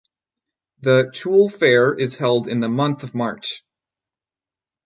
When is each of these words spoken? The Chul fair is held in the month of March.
The 0.79 1.11
Chul 1.13 1.47
fair 1.53 1.93
is 1.93 2.15
held 2.15 2.47
in 2.47 2.59
the 2.59 2.69
month 2.69 3.03
of 3.03 3.13
March. 3.13 3.63